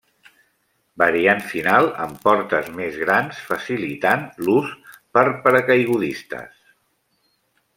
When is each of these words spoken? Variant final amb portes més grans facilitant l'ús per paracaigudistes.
Variant 1.01 1.43
final 1.49 1.89
amb 2.05 2.15
portes 2.23 2.71
més 2.79 2.97
grans 3.01 3.43
facilitant 3.51 4.25
l'ús 4.47 4.73
per 5.19 5.25
paracaigudistes. 5.45 6.67